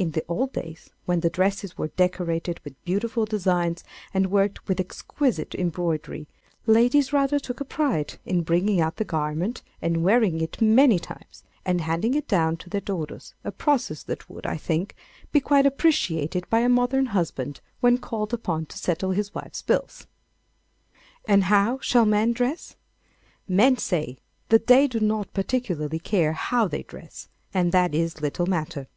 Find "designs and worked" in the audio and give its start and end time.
3.24-4.66